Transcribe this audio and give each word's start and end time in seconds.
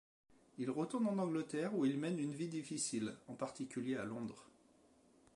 Il 0.57 0.71
retourne 0.71 1.05
en 1.05 1.19
Angleterre 1.19 1.75
où 1.77 1.85
il 1.85 1.99
mène 1.99 2.17
une 2.17 2.33
vie 2.33 2.47
difficile, 2.47 3.13
en 3.27 3.35
particulier 3.35 3.97
à 3.97 4.03
Londres. 4.03 4.47